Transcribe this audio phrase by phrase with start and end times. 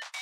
[0.00, 0.21] Thank you.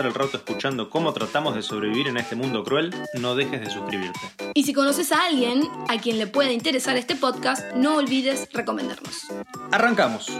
[0.05, 4.19] el rato escuchando cómo tratamos de sobrevivir en este mundo cruel, no dejes de suscribirte.
[4.53, 9.27] Y si conoces a alguien a quien le pueda interesar este podcast, no olvides recomendarnos.
[9.71, 10.31] Arrancamos.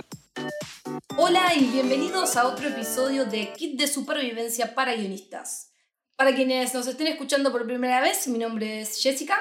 [1.18, 5.72] Hola y bienvenidos a otro episodio de Kit de Supervivencia para Guionistas.
[6.16, 9.38] Para quienes nos estén escuchando por primera vez, mi nombre es Jessica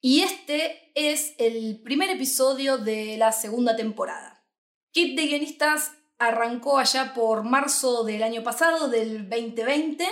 [0.00, 4.44] y este es el primer episodio de la segunda temporada.
[4.92, 10.06] Kit de Guionistas arrancó allá por marzo del año pasado, del 2020,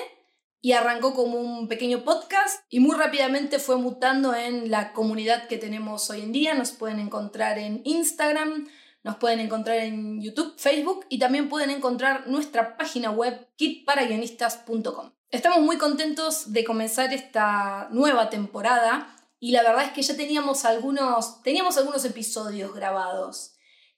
[0.60, 5.58] y arrancó como un pequeño podcast y muy rápidamente fue mutando en la comunidad que
[5.58, 6.54] tenemos hoy en día.
[6.54, 8.66] Nos pueden encontrar en Instagram,
[9.04, 15.12] nos pueden encontrar en YouTube, Facebook y también pueden encontrar nuestra página web kitparaguionistas.com.
[15.30, 20.64] Estamos muy contentos de comenzar esta nueva temporada y la verdad es que ya teníamos
[20.64, 23.55] algunos, teníamos algunos episodios grabados.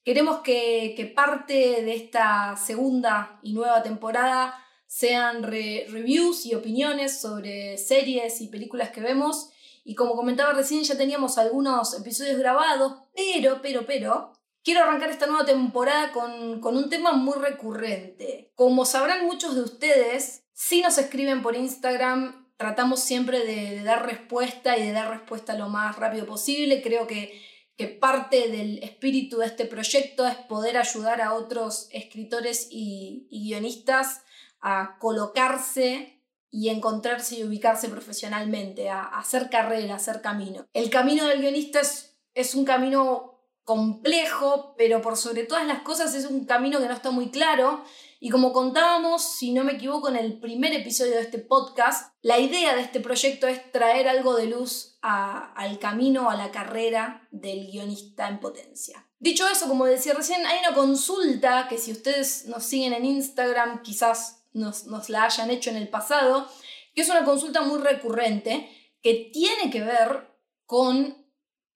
[0.09, 8.41] Queremos que, parte de esta segunda y nueva temporada sean reviews y opiniones sobre series
[8.41, 9.50] y películas que vemos.
[9.84, 14.33] Y como comentaba recién, ya teníamos algunos episodios grabados, pero, pero, pero,
[14.65, 18.50] Quiero arrancar esta nueva temporada con, un tema muy recurrente.
[18.55, 24.78] Como sabrán muchos de ustedes, si nos escriben por Instagram, tratamos siempre de, dar respuesta
[24.78, 26.81] y de dar respuesta lo más rápido posible.
[26.81, 27.43] Creo que,
[27.79, 34.23] que, parte del espíritu de este proyecto es poder ayudar a otros escritores y, guionistas
[34.61, 40.67] a colocarse y encontrarse y ubicarse profesionalmente, a, hacer carrera, a hacer camino.
[40.75, 46.15] El camino del guionista es, es un camino complejo, pero por sobre todas las cosas
[46.15, 47.84] es un camino que no está muy claro.
[48.19, 52.39] Y como contábamos, si no me equivoco, en el primer episodio de este podcast, la
[52.39, 57.70] idea de este proyecto es traer algo de luz al camino, a la carrera del
[57.70, 59.06] guionista en potencia.
[59.19, 63.82] Dicho eso, como decía recién, hay una consulta que si ustedes nos siguen en Instagram,
[63.82, 66.48] quizás nos, nos la hayan hecho en el pasado,
[66.94, 68.69] que es una consulta muy recurrente
[69.03, 70.28] que tiene que ver
[70.66, 71.28] con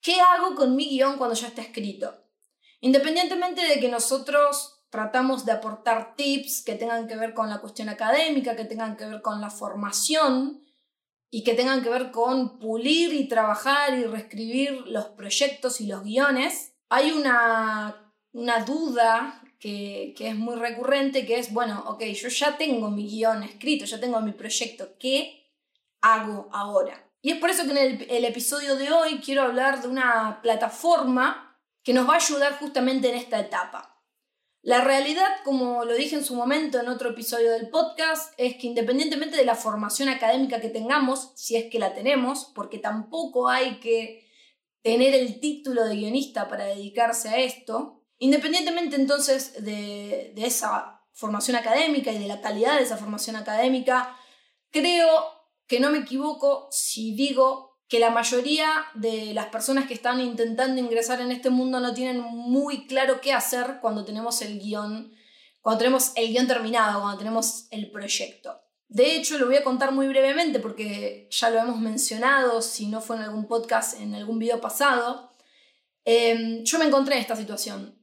[0.03, 2.13] ¿Qué hago con mi guion cuando ya está escrito?
[2.81, 7.89] Independientemente de que nosotros tratamos de aportar tips que tengan que ver con la cuestión
[7.89, 10.61] académica, que tengan que ver con la formación
[11.35, 16.05] y que tengan que ver con pulir y trabajar y reescribir los proyectos y los
[16.05, 22.29] guiones, hay una, una duda que, que, es muy recurrente, que es, bueno, ok, yo
[22.29, 25.51] ya tengo mi guion escrito, ya tengo mi proyecto, ¿qué
[26.03, 27.03] hago ahora?
[27.23, 31.57] Y es por eso que en el, episodio de hoy quiero hablar de una plataforma
[31.83, 33.92] que nos va a ayudar justamente en esta etapa.
[34.65, 38.69] La realidad, como lo dije en su momento en otro episodio del podcast, es que
[38.69, 43.81] independientemente de la formación académica que tengamos, si es que la tenemos, porque tampoco hay
[43.81, 44.25] que
[44.81, 51.57] tener el título de guionista para dedicarse a esto, independientemente entonces de, de esa formación
[51.57, 54.17] académica y de la calidad de esa formación académica,
[54.71, 55.09] creo
[55.67, 60.81] que no me equivoco si digo que la mayoría de las personas que están intentando
[60.81, 65.13] ingresar en este mundo no tienen muy claro qué hacer cuando tenemos el guion,
[65.61, 68.59] cuando tenemos el guion terminado, cuando tenemos el proyecto.
[68.89, 73.03] De hecho, lo voy a contar muy brevemente porque ya lo hemos mencionado, si no
[73.03, 75.31] fue en algún podcast, en algún video pasado.
[76.07, 77.95] Em, yo me encontré en esta situación.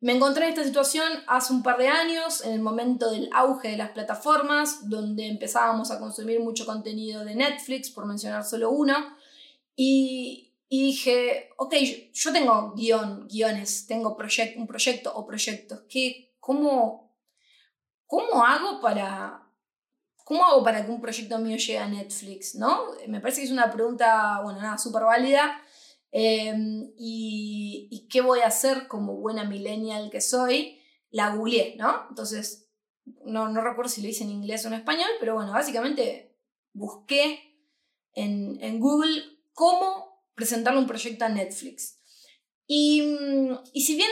[0.00, 3.68] Me encontré en esta situación hace un par de años, en el momento del auge
[3.68, 9.16] de las plataformas, donde empezábamos a consumir mucho contenido de Netflix, por mencionar solo uno,
[9.82, 11.74] y, dije, ok,
[12.12, 17.16] yo, tengo guion, guiones, tengo un proyecto o proyectos, ¿qué, cómo,
[18.06, 19.46] ¿cómo hago para...
[20.24, 22.54] ¿Cómo hago para que un proyecto mío llegue a Netflix?
[22.54, 22.84] ¿no?
[23.08, 25.60] Me parece que es una pregunta, bueno, nada, súper válida
[26.12, 30.80] Em, y, qué voy a hacer como buena millennial que soy?
[31.10, 32.06] La googleé, ¿no?
[32.08, 32.68] Entonces,
[33.24, 36.36] no, no recuerdo si lo hice en inglés o en español, pero bueno, básicamente
[36.72, 37.40] busqué
[38.14, 39.22] en, en Google
[39.60, 42.00] cómo presentarle un proyecto a Netflix.
[42.66, 44.10] Y, mm, y si bien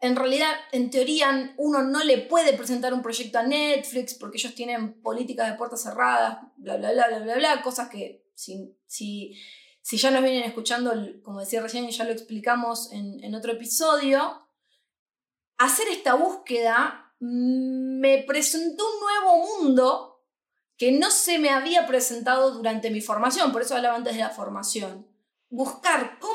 [0.00, 4.54] en realidad, en teoría, uno no le puede presentar un proyecto a Netflix porque ellos
[4.54, 9.36] tienen políticas de puertas cerradas, bla, bla, bla, bla, bla, bla, cosas que si, si
[9.82, 10.92] si ya nos vienen escuchando,
[11.22, 14.46] como decía recién, y ya lo explicamos en, otro episodio,
[15.58, 20.11] hacer esta búsqueda me presentó un nuevo mundo
[20.82, 24.30] que no se me había presentado durante mi formación, por eso hablaba antes de la
[24.30, 25.06] formación.
[25.48, 26.34] Buscar cómo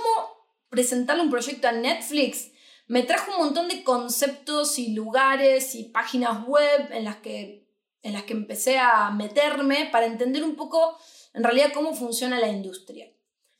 [0.69, 2.51] presentar un proyecto a Netflix
[2.87, 7.67] me trajo un montón de conceptos y lugares y páginas web en las que,
[8.01, 10.97] en las que empecé a meterme para entender un poco
[11.33, 13.11] en realidad cómo funciona la industria.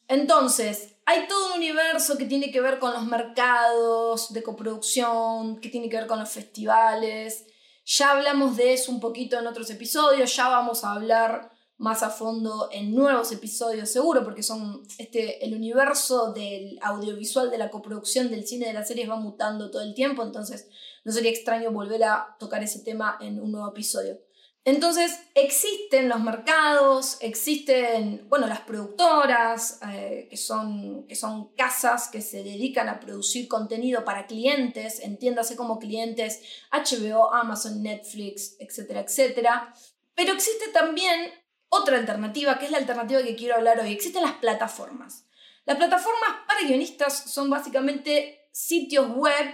[0.07, 5.67] Entonces, hay todo un universo que tiene que ver con los mercados de coproducción, que
[5.67, 7.45] tiene que ver con los festivales.
[7.89, 12.09] Ya hablamos de eso un poquito en otros episodios, ya vamos a hablar más a
[12.09, 18.29] fondo en nuevos episodios seguro, porque son este, el universo del audiovisual, de la coproducción,
[18.29, 20.67] del cine, de las series va mutando todo el tiempo, entonces
[21.05, 24.19] no sería extraño volver a tocar ese tema en un nuevo episodio.
[24.67, 32.19] Entonces existen los mercados, existen, bueno, las productoras, eh, que, son, que son casas que
[32.19, 39.73] se dedican a producir contenido para clientes, entiéndase como clientes HBO, Amazon, Netflix, etcétera, etcétera.
[40.15, 41.31] Pero existe también
[41.69, 43.93] otra alternativa, que es la alternativa que quiero hablar hoy.
[43.93, 45.29] Existen las plataformas.
[45.63, 49.47] Las plataformas para guionistas son básicamente sitios web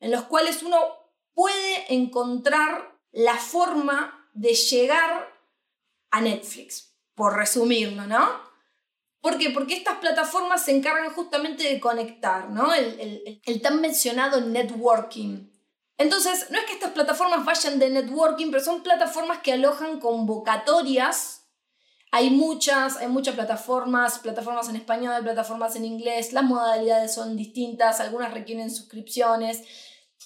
[0.00, 0.78] en los cuales uno
[1.34, 5.32] puede encontrar la forma de llegar
[6.10, 8.44] a Netflix, por resumirlo, ¿no?
[9.20, 9.50] ¿Por qué?
[9.50, 12.74] Porque estas plataformas se encargan justamente de conectar, ¿no?
[12.74, 15.48] El, el, tan mencionado networking.
[15.96, 21.46] Entonces, no es que estas plataformas vayan de networking, pero son plataformas que alojan convocatorias.
[22.12, 28.00] Hay muchas, hay muchas plataformas, plataformas en español, plataformas en inglés, las modalidades son distintas,
[28.00, 29.62] algunas requieren suscripciones,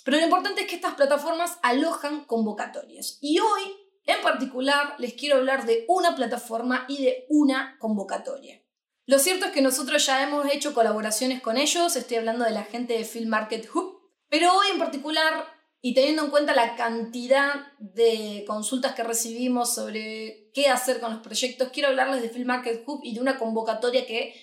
[0.04, 3.18] pero lo importante es que estas plataformas alojan convocatorias.
[3.20, 8.62] Y hoy en particular, les quiero hablar de una plataforma y de una convocatoria.
[9.04, 12.64] Lo cierto es que nosotros ya hemos hecho colaboraciones con ellos, estoy hablando de la
[12.64, 14.00] gente de Film Market Hub,
[14.30, 15.44] pero hoy en particular,
[15.82, 21.22] y teniendo en cuenta la cantidad de consultas que recibimos sobre qué hacer con los
[21.22, 24.34] proyectos, quiero hablarles de Film Market Hub y de una convocatoria que,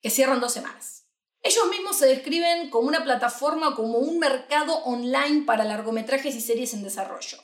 [0.00, 1.06] que cierra en dos semanas.
[1.42, 6.72] Ellos mismos se describen como una plataforma, como un mercado online para largometrajes y series
[6.72, 7.38] en desarrollo.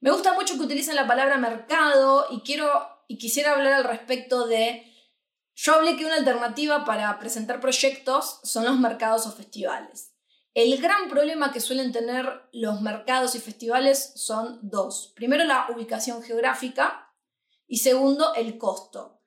[0.00, 2.70] Me gusta mucho que utilicen la palabra mercado y quiero
[3.08, 4.84] y quisiera hablar al respecto de
[5.54, 10.14] yo hablé que una alternativa para presentar proyectos son los mercados o festivales.
[10.54, 15.12] El gran problema que suelen tener los mercados y festivales son dos.
[15.16, 17.12] Primero, la ubicación geográfica
[17.66, 19.20] y segundo, el costo.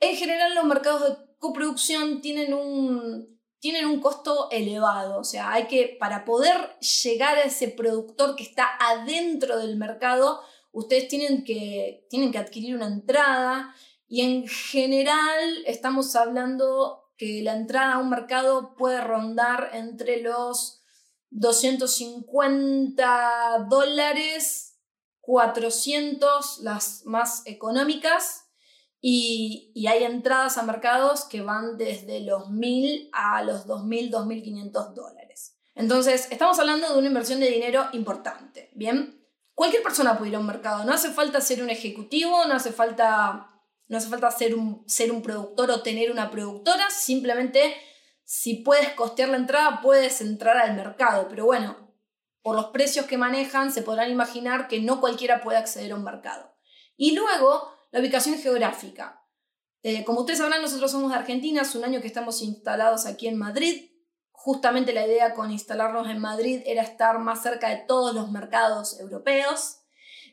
[0.00, 3.35] En general, los mercados de coproducción tienen un
[3.66, 8.44] tienen un costo elevado, o sea, hay que, para poder llegar a ese productor que
[8.44, 10.40] está adentro del mercado,
[10.70, 13.74] ustedes tienen que, tienen que adquirir una entrada.
[14.06, 20.80] Y en general estamos hablando que la entrada a un mercado puede rondar entre los
[21.30, 24.78] 250 dólares,
[25.22, 28.45] 400 las más económicas
[29.00, 35.56] y, hay entradas a mercados que van desde los 1.000 a los 2.000, 2.500 dólares.
[35.74, 39.22] Entonces, estamos hablando de una inversión de dinero importante, ¿bien?
[39.54, 42.72] Cualquier persona puede ir a un mercado, no hace falta ser un ejecutivo, no hace
[42.72, 43.50] falta,
[43.88, 47.76] no hace falta ser, un, ser un productor o tener una productora, simplemente
[48.24, 51.86] si puedes costear la entrada, puedes entrar al mercado, pero bueno,
[52.42, 56.04] por los precios que manejan, se podrán imaginar que no cualquiera puede acceder a un
[56.04, 56.54] mercado.
[56.96, 59.22] Y luego, la ubicación geográfica.
[59.82, 63.26] Eh, como ustedes sabrán, nosotros somos de Argentina, hace un año que estamos instalados aquí
[63.26, 63.90] en Madrid.
[64.32, 69.00] Justamente la idea con instalarnos en Madrid era estar más cerca de todos los mercados
[69.00, 69.78] europeos.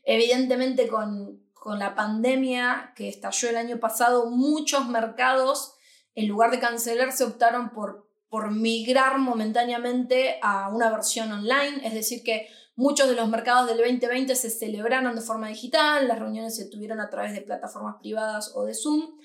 [0.03, 5.75] Evidentemente con, con la pandemia que estalló el año pasado, muchos mercados,
[6.15, 12.23] en lugar de cancelarse, optaron por, por migrar momentáneamente a una versión online, es decir,
[12.25, 16.69] que Muchos de los mercados del 2020 se celebraron de forma digital, las reuniones se
[16.69, 19.19] tuvieron a través de plataformas privadas o de Zoom,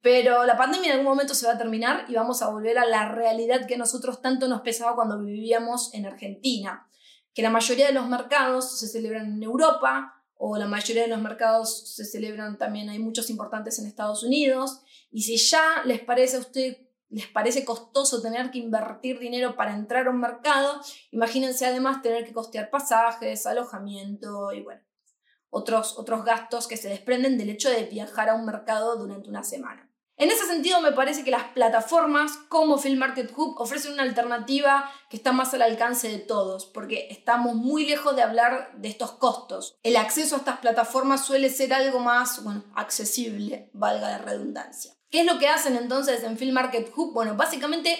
[0.00, 2.86] pero la pandemia en algún momento se va a terminar y vamos a volver a
[2.86, 6.88] la realidad que nosotros tanto nos pesaba cuando vivíamos en Argentina,
[7.34, 11.20] que la mayoría de los mercados se celebran en Europa o la mayoría de los
[11.20, 14.80] mercados se celebran también, hay muchos importantes en Estados Unidos,
[15.10, 16.81] y si ya les parece a usted
[17.12, 22.24] les parece costoso tener que invertir dinero para entrar a un mercado, imagínense además tener
[22.24, 24.80] que costear pasajes, alojamiento y bueno,
[25.50, 29.44] otros, otros gastos que se desprenden del hecho de viajar a un mercado durante una
[29.44, 29.88] semana.
[30.16, 34.90] En ese sentido, me parece que las plataformas como Film Market Hub ofrecen una alternativa
[35.10, 39.12] que está más al alcance de todos, porque estamos muy lejos de hablar de estos
[39.12, 39.76] costos.
[39.82, 44.94] El acceso a estas plataformas suele ser algo más bueno, accesible, valga la redundancia.
[45.12, 47.12] ¿Qué es lo que hacen entonces en Film Market Hub?
[47.12, 47.98] Bueno, básicamente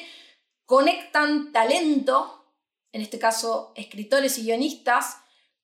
[0.64, 2.54] conectan talento,
[2.90, 5.18] en este caso escritores y guionistas,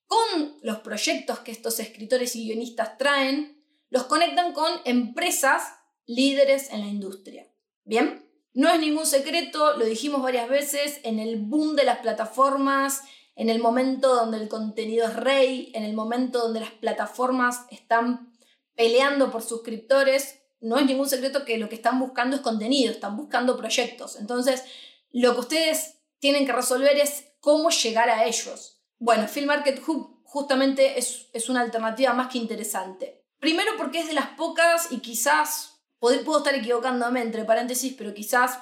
[0.07, 5.62] con los proyectos que estos escritores y guionistas traen, los conectan con empresas
[6.05, 7.50] líderes en la industria.
[7.83, 8.31] ¿Bien?
[8.52, 13.00] No es ningún secreto, lo dijimos varias veces, en el boom de las plataformas,
[13.37, 18.35] en el momento donde el contenido es rey, en el momento donde las plataformas están
[18.75, 23.17] peleando por suscriptores, no es ningún secreto que lo que están buscando es contenido, están
[23.17, 24.17] buscando proyectos.
[24.17, 24.65] Entonces,
[25.12, 28.81] lo que ustedes tienen que resolver es cómo llegar a ellos.
[28.99, 33.25] Bueno, Film Market Hub justamente es, es una alternativa más que interesante.
[33.38, 38.59] Primero porque es de las pocas y quizás puedo estar equivocándome entre paréntesis, pero quizás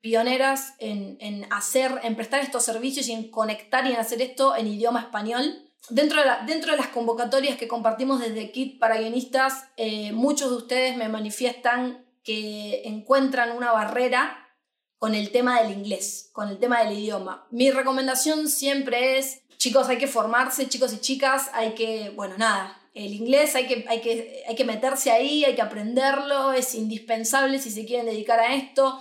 [0.00, 4.66] pioneras en, hacer, en prestar estos servicios y en conectar y en hacer esto en
[4.66, 5.69] idioma español.
[5.88, 10.56] Dentro de, dentro de las convocatorias que compartimos desde Kit para guionistas, eh, muchos de
[10.56, 14.48] ustedes me manifiestan que encuentran una barrera
[14.98, 17.46] con el tema del inglés, con el tema del idioma.
[17.50, 22.78] Mi recomendación siempre es, chicos, hay que formarse, chicos y chicas, hay que, bueno, nada,
[22.92, 27.58] el inglés hay que, hay, que, hay que meterse ahí, hay que aprenderlo, es indispensable
[27.58, 29.00] si se quieren dedicar a esto.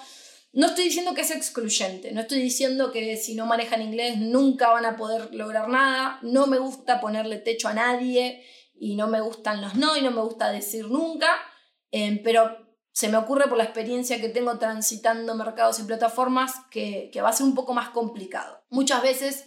[0.51, 4.70] No estoy diciendo que es excluyente, no estoy diciendo que si no manejan inglés nunca
[4.70, 9.22] van a poder lograr nada, no me gusta ponerle techo a nadie y no me
[9.22, 11.27] gustan los no y no me gusta decir nunca,
[11.91, 17.10] eh, pero se me ocurre por la experiencia que tengo transitando mercados y plataformas que,
[17.13, 18.63] que va a ser un poco más complicado.
[18.70, 19.46] Muchas veces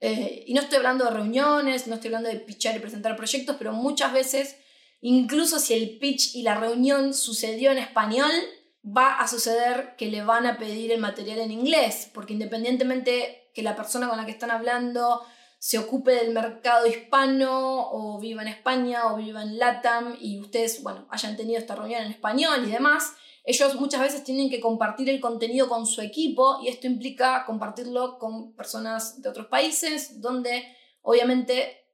[0.00, 3.56] eh, y no estoy hablando de reuniones, no estoy hablando de pitchar y presentar proyectos,
[3.58, 4.56] pero muchas veces,
[5.02, 8.32] incluso si el pitch y la reunión sucedió en español,
[8.84, 13.62] va a suceder que le van a pedir el material en inglés, porque independientemente que
[13.62, 15.22] la persona con la que están hablando
[15.58, 20.82] se ocupe del mercado hispano o viva en España o viva en LATAM y ustedes,
[20.82, 23.12] bueno, hayan tenido esta reunión en español y demás,
[23.44, 28.18] ellos muchas veces tienen que compartir el contenido con su equipo y esto implica compartirlo
[28.18, 30.64] con personas de otros países donde
[31.02, 31.84] obviamente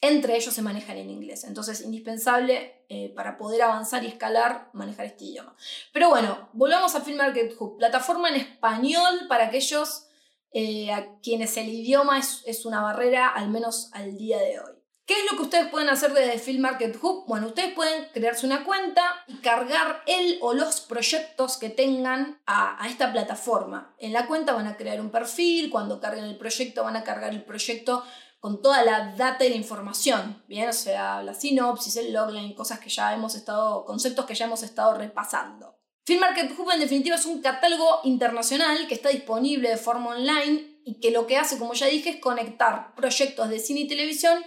[0.00, 1.44] entre ellos se manejan en inglés.
[1.44, 5.54] Entonces es indispensable eh, para poder avanzar y escalar manejar este idioma.
[5.92, 10.06] Pero bueno, volvamos a Film Market Hub, plataforma en español para aquellos
[10.52, 14.84] eh, a quienes el idioma es, es una barrera, al menos al día de hoy.
[15.06, 17.26] ¿Qué es lo que ustedes pueden hacer desde Film Market Hub?
[17.26, 22.78] Bueno, ustedes pueden crearse una cuenta y cargar el o los proyectos que tengan a,
[22.88, 23.94] esta plataforma.
[23.98, 27.34] En la cuenta van a crear un perfil, cuando carguen el proyecto van a cargar
[27.34, 28.02] el proyecto
[28.44, 32.78] con toda la data y la información, bien, o sea, la sinopsis, el logline, cosas
[32.78, 35.78] que ya hemos estado, conceptos que ya hemos estado repasando.
[36.04, 40.78] Film Market Hub en definitiva es un catálogo internacional que está disponible de forma online
[40.84, 44.44] y que lo que hace, como ya dije, es conectar proyectos de cine y televisión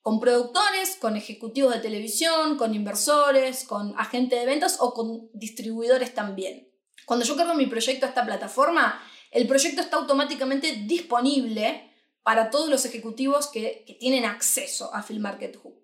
[0.00, 6.14] con productores, con ejecutivos de televisión, con inversores, con agentes de ventas o con distribuidores
[6.14, 6.72] también.
[7.04, 9.02] Cuando yo cargo mi proyecto a esta plataforma,
[9.32, 11.89] el proyecto está automáticamente disponible
[12.22, 15.74] para todos los ejecutivos que, tienen acceso a Film Market Hub.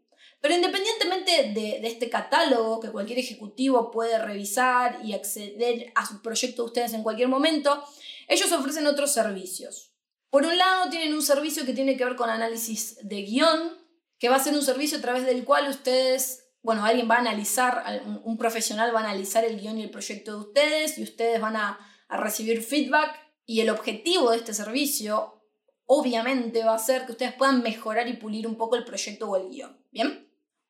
[0.41, 6.23] Pero independientemente de, de, este catálogo que cualquier ejecutivo puede revisar y acceder a su
[6.23, 7.83] proyecto de ustedes en cualquier momento,
[8.29, 9.93] ellos ofrecen otros servicios.
[10.31, 13.87] Por un lado, tienen un servicio que tiene que ver con análisis de guion,
[14.19, 17.21] que va a ser un servicio a través del cual ustedes, bueno, alguien va a
[17.21, 21.41] analizar, un profesional va a analizar el guion y el proyecto de ustedes y ustedes
[21.41, 21.79] van a,
[22.09, 25.36] recibir feedback y el objetivo de este servicio
[25.87, 29.37] obviamente va a ser que ustedes puedan mejorar y pulir un poco el proyecto o
[29.37, 30.27] el guion, ¿bien?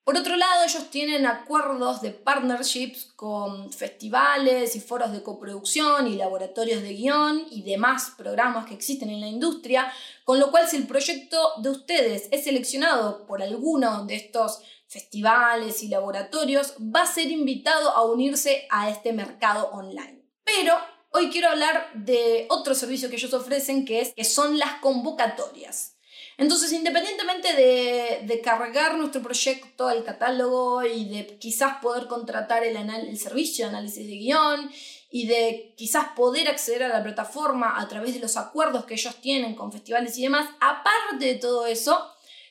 [0.06, 6.14] Por otro lado, ellos tienen acuerdos de partnerships con festivales y foros de coproducción y
[6.14, 9.92] laboratorios de guion y demás programas que existen en la industria,
[10.22, 15.82] con lo cual si el proyecto de ustedes es seleccionado por alguno de estos festivales
[15.82, 20.22] y laboratorios, va a ser invitado a unirse a este mercado online.
[20.44, 20.76] Pero
[21.16, 25.94] hoy quiero hablar de otro servicio que ellos ofrecen, que, es, que son las convocatorias.
[26.38, 33.18] Entonces, independientemente de, cargar nuestro proyecto al catálogo y de quizás poder contratar el, el
[33.18, 34.70] servicio de análisis de guion
[35.10, 39.16] y de quizás poder acceder a la plataforma a través de los acuerdos que ellos
[39.22, 42.06] tienen con festivales y demás, aparte de todo eso,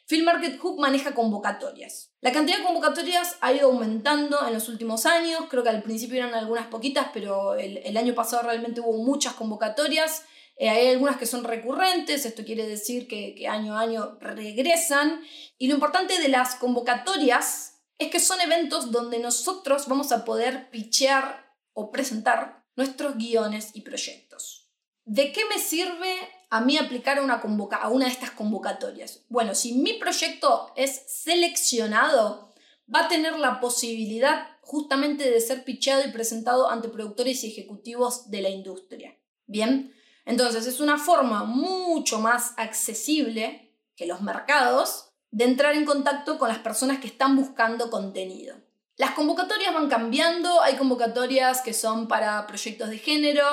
[0.07, 2.11] Film Market Hub maneja convocatorias.
[2.21, 6.17] La cantidad de convocatorias ha ido aumentando en los últimos años, creo que al principio
[6.17, 10.23] eran algunas poquitas, pero el, el año pasado realmente hubo muchas convocatorias.
[10.57, 15.21] Eh, hay algunas que son recurrentes, esto quiere decir que, que año a año regresan.
[15.57, 20.69] Y lo importante de las convocatorias es que son eventos donde nosotros vamos a poder
[20.69, 24.69] pichear o presentar nuestros guiones y proyectos.
[25.03, 26.15] ¿De qué me sirve
[26.49, 29.23] a mí aplicar a una, a una de estas convocatorias?
[29.29, 32.53] Bueno, si mi proyecto es seleccionado,
[32.93, 38.29] va a tener la posibilidad justamente de ser picheado y presentado ante productores y ejecutivos
[38.29, 39.15] de la industria.
[39.45, 39.93] Bien,
[40.25, 46.49] entonces es una forma mucho más accesible que los mercados de entrar en contacto con
[46.49, 48.55] las personas que están buscando contenido.
[48.97, 53.43] Las convocatorias van cambiando, hay convocatorias que son para proyectos de género,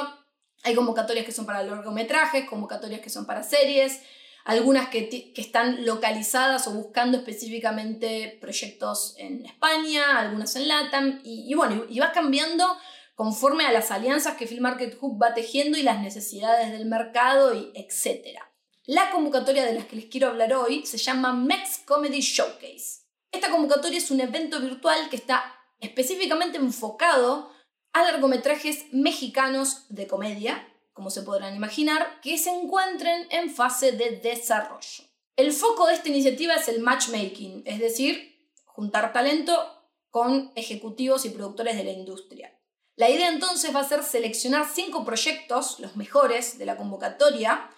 [0.63, 4.01] hay convocatorias que son para largometrajes, convocatorias que son para series,
[4.45, 11.85] algunas que, están localizadas o buscando específicamente proyectos en España, algunas en LATAM, y, bueno,
[11.89, 12.77] y va cambiando
[13.15, 17.55] conforme a las alianzas que Film Market Hub va tejiendo y las necesidades del mercado,
[17.55, 18.39] y etc.
[18.87, 23.03] La convocatoria de las que les quiero hablar hoy se llama Mex Comedy Showcase.
[23.31, 27.52] Esta convocatoria es un evento virtual que está específicamente enfocado
[27.93, 34.19] a largometrajes mexicanos de comedia, como se podrán imaginar, que se encuentren en fase de
[34.19, 35.05] desarrollo.
[35.37, 41.31] El foco de esta iniciativa es el matchmaking, es decir, juntar talento con ejecutivos y
[41.31, 42.59] productores de la industria.
[42.97, 47.71] La idea entonces va a ser seleccionar cinco proyectos, los mejores de la convocatoria,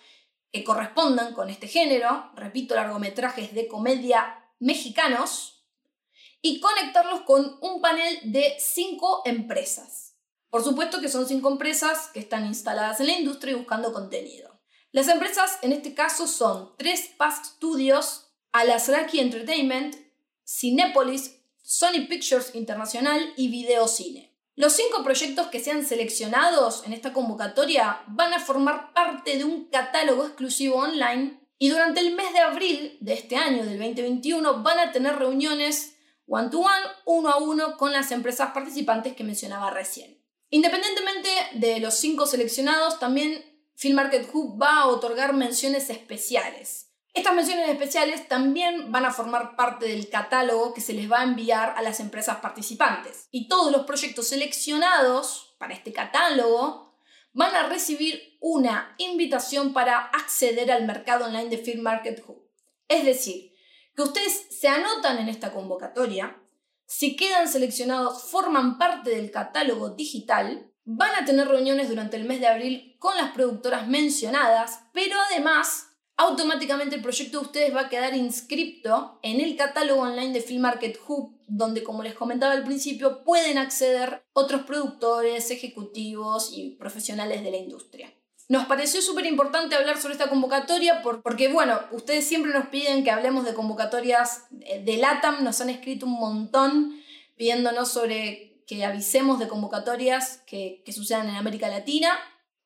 [0.50, 5.53] que correspondan con este género, repito, largometrajes de comedia mexicanos,
[6.46, 10.14] y conectarlos con un panel de cinco empresas.
[10.50, 14.60] Por supuesto que son cinco empresas que están instaladas en la industria y buscando contenido.
[14.92, 19.96] Las empresas en este caso son Tres Past Studios, Alasraki Entertainment,
[20.46, 24.30] Cinepolis, Sony Pictures Internacional y Videocine.
[24.54, 29.70] Los cinco proyectos que sean seleccionados en esta convocatoria van a formar parte de un
[29.70, 34.78] catálogo exclusivo online y durante el mes de abril de este año, del 2021, van
[34.78, 35.93] a tener reuniones
[36.26, 40.23] one-to-one, uno a uno, con las empresas participantes que mencionaba recién.
[40.50, 46.93] Independientemente de los cinco seleccionados, también Film Market Hub va a otorgar menciones especiales.
[47.12, 51.25] Estas menciones especiales también van a formar parte del catálogo que se les va a
[51.25, 53.28] enviar a las empresas participantes.
[53.31, 56.99] Y todos los proyectos seleccionados para este catálogo
[57.33, 62.49] van a recibir una invitación para acceder al mercado online de Film Market Hub.
[62.88, 63.53] Es decir,
[63.94, 66.40] que ustedes se anotan en esta convocatoria,
[66.86, 72.40] si quedan seleccionados, forman parte del catálogo digital, van a tener reuniones durante el mes
[72.40, 77.88] de abril con las productoras mencionadas, pero además automáticamente el proyecto de ustedes va a
[77.88, 82.64] quedar inscripto en el catálogo online de Film Market Hub, donde como les comentaba al
[82.64, 88.12] principio pueden acceder otros productores, ejecutivos y profesionales de la industria.
[88.48, 93.11] Nos pareció súper importante hablar sobre esta convocatoria porque, bueno, ustedes siempre nos piden que
[93.11, 97.00] hablemos de convocatorias de LATAM, nos han escrito un montón
[97.37, 102.18] pidiéndonos sobre que avisemos de convocatorias que, que sucedan en América Latina,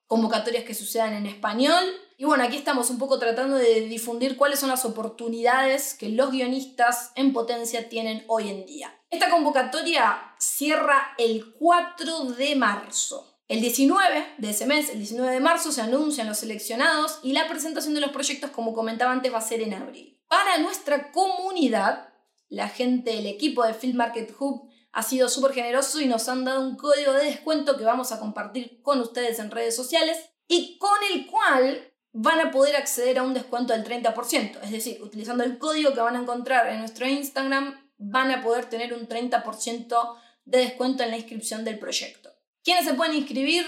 [0.06, 1.84] convocatorias que sucedan en español.
[2.16, 6.32] Y bueno, aquí estamos un poco tratando de difundir cuáles son las oportunidades que los
[6.32, 8.92] guionistas en potencia tienen hoy en día.
[9.10, 13.37] Esta convocatoria cierra el 4 de marzo.
[13.48, 17.48] El 19 de ese mes, el 19 de marzo, se anuncian los seleccionados y la
[17.48, 20.20] presentación de los proyectos, como comentaba antes, va a ser en abril.
[20.28, 22.10] Para nuestra comunidad,
[22.50, 26.44] la gente, el equipo de Field Market Hub ha sido súper generoso y nos han
[26.44, 30.76] dado un código de descuento que vamos a compartir con ustedes en redes sociales y
[30.76, 34.60] con el cual van a poder acceder a un descuento del 30%.
[34.62, 38.66] Es decir, utilizando el código que van a encontrar en nuestro Instagram, van a poder
[38.66, 42.27] tener un 30% de descuento en la inscripción del proyecto.
[42.68, 43.64] ¿Quiénes se pueden inscribir?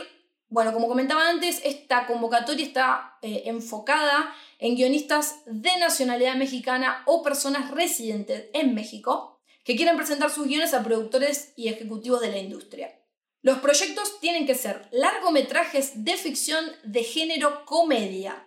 [0.51, 7.23] Bueno, como comentaba antes, esta convocatoria está eh, enfocada en guionistas de nacionalidad mexicana o
[7.23, 12.37] personas residentes en México que quieran presentar sus guiones a productores y ejecutivos de la
[12.41, 13.01] industria.
[13.41, 18.47] Los proyectos tienen que ser largometrajes de ficción de género comedia.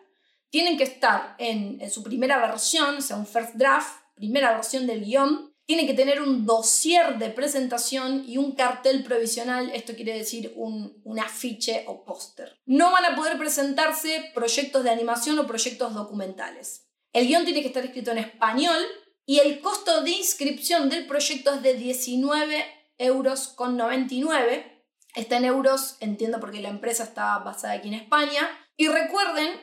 [0.52, 4.86] Tienen que estar en, en su primera versión, o sea, un first draft, primera versión
[4.86, 10.18] del guion, tiene que tener un dossier de presentación y un cartel provisional, esto quiere
[10.18, 12.60] decir un, un afiche o póster.
[12.66, 16.90] No van a poder presentarse proyectos de animación o proyectos documentales.
[17.14, 18.84] El guion tiene que estar escrito en español
[19.26, 22.66] y el costo de inscripción del proyecto es de 19
[22.98, 24.86] euros con 99.
[25.16, 28.50] Está en euros, entiendo porque la empresa está basada aquí en España.
[28.76, 29.62] Y recuerden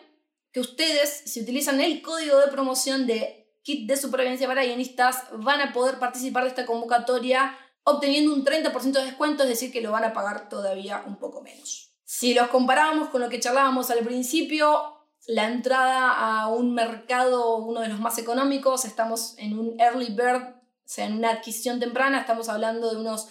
[0.53, 5.61] que ustedes, si utilizan el código de promoción de kit de supervivencia para guionistas van
[5.61, 9.91] a poder participar de esta convocatoria obteniendo un 30% de descuento, es decir, que lo
[9.91, 11.93] van a pagar todavía un poco menos.
[12.05, 14.97] Si los comparábamos con lo que charlábamos al principio,
[15.27, 20.43] la entrada a un mercado, uno de los más económicos, estamos en un early bird,
[20.43, 23.29] o sea, en una adquisición temprana, estamos hablando de unos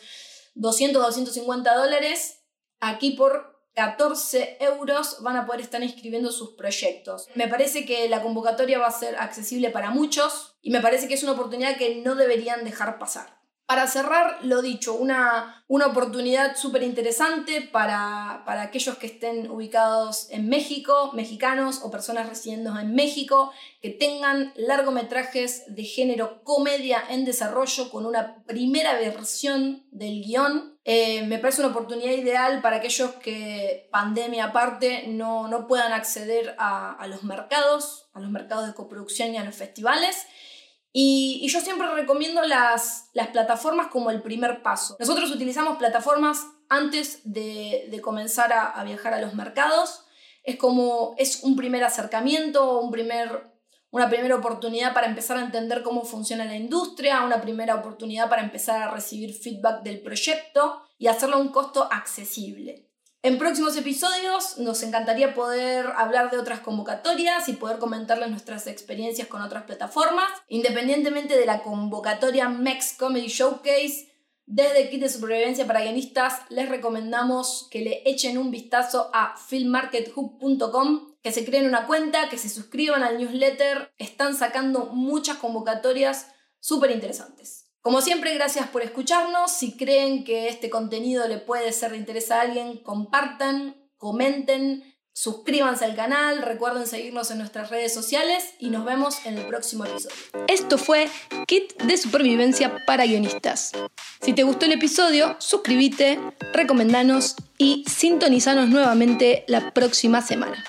[0.55, 2.41] 200, 250 dólares.
[2.79, 7.29] Aquí por 14 euros van a poder estar inscribiendo sus proyectos.
[7.33, 11.13] Me parece que la convocatoria va a ser accesible para muchos y me parece que
[11.13, 13.39] es una oportunidad que no deberían dejar pasar.
[13.69, 20.27] Para cerrar, lo dicho, una, una oportunidad súper interesante para, para, aquellos que estén ubicados
[20.31, 27.25] en México, mexicanos o personas residiendo en México, que tengan largometrajes de género comedia en
[27.25, 30.78] desarrollo con una primera versión del guion.
[30.91, 36.55] Eh, me parece una oportunidad ideal para aquellos que, pandemia aparte, no, no puedan acceder
[36.57, 40.25] a, a los mercados, a los mercados de coproducción y a los festivales.
[40.91, 44.97] Y, yo siempre recomiendo las, las, plataformas como el primer paso.
[44.99, 50.05] Nosotros utilizamos plataformas antes de, comenzar a, viajar a los mercados.
[50.43, 53.43] Es como, es un primer acercamiento, un primer,
[53.91, 58.43] una primera oportunidad para empezar a entender cómo funciona la industria, una primera oportunidad para
[58.43, 62.89] empezar a recibir feedback del proyecto y hacerlo a un costo accesible.
[63.21, 69.27] En próximos episodios nos encantaría poder hablar de otras convocatorias y poder comentarles nuestras experiencias
[69.27, 70.31] con otras plataformas.
[70.47, 74.09] Independientemente de la convocatoria MEX Comedy Showcase,
[74.45, 81.08] desde Kit de Supervivencia para Guionistas les recomendamos que le echen un vistazo a filmmarkethub.com,
[81.21, 83.93] que se creen una cuenta, que se suscriban al newsletter.
[83.97, 86.27] Están sacando muchas convocatorias
[86.59, 87.71] súper interesantes.
[87.81, 89.51] Como siempre, gracias por escucharnos.
[89.51, 94.83] Si creen que este contenido le puede ser de interés a alguien, compartan, comenten,
[95.19, 99.83] suscríbanse al canal, recuerden seguirnos en nuestras redes sociales y nos vemos en el próximo
[99.83, 100.15] episodio.
[100.47, 101.09] Esto fue
[101.45, 103.73] Kit de Supervivencia para Guionistas.
[104.21, 106.21] Si te gustó el episodio, suscríbete,
[106.53, 110.63] recomendanos y sintonizanos nuevamente la próxima semana.